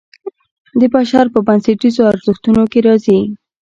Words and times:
د 0.79 0.81
بشر 0.93 1.25
په 1.33 1.39
بنسټیزو 1.47 2.01
ارزښتونو 2.13 2.61
کې 2.71 2.79
راځي. 2.87 3.19